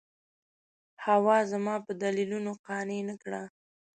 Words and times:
حوا 1.05 1.37
زما 1.51 1.75
په 1.85 1.91
دلیلونو 2.03 2.51
قانع 2.65 2.99
نه 3.09 3.15
کړه. 3.23 3.43